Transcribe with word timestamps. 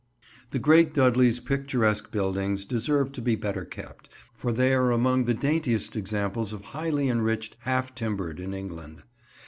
The 0.49 0.57
great 0.57 0.95
Dudley's 0.95 1.39
picturesque 1.39 2.11
buildings 2.11 2.65
deserve 2.65 3.11
to 3.11 3.21
be 3.21 3.35
better 3.35 3.63
kept, 3.65 4.09
for 4.33 4.51
they 4.51 4.73
are 4.73 4.89
among 4.89 5.25
the 5.25 5.35
daintiest 5.35 5.95
examples 5.95 6.53
of 6.53 6.63
highly 6.73 7.07
enriched 7.07 7.55
half 7.59 7.93
timbering 7.93 8.39
in 8.39 8.51
England. 8.51 9.03